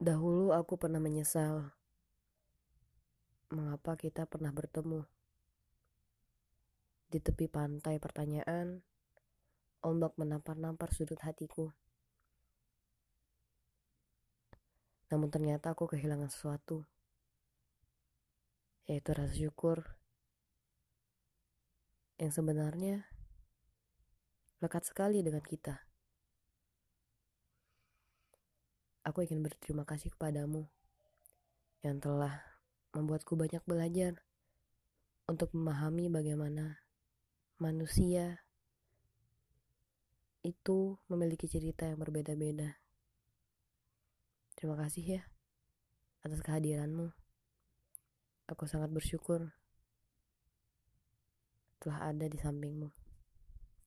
[0.00, 1.76] Dahulu aku pernah menyesal
[3.52, 5.04] mengapa kita pernah bertemu.
[7.04, 8.80] Di tepi pantai pertanyaan,
[9.84, 11.76] ombak menampar-nampar sudut hatiku.
[15.12, 16.88] Namun ternyata aku kehilangan sesuatu,
[18.88, 19.84] yaitu rasa syukur
[22.16, 23.04] yang sebenarnya
[24.64, 25.89] lekat sekali dengan kita.
[29.00, 30.68] Aku ingin berterima kasih kepadamu
[31.80, 32.44] yang telah
[32.92, 34.20] membuatku banyak belajar
[35.24, 36.84] untuk memahami bagaimana
[37.56, 38.44] manusia
[40.44, 42.76] itu memiliki cerita yang berbeda-beda.
[44.56, 45.22] Terima kasih ya
[46.20, 47.12] atas kehadiranmu.
[48.52, 49.54] Aku sangat bersyukur
[51.80, 52.92] telah ada di sampingmu.